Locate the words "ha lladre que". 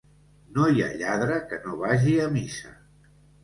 0.85-1.61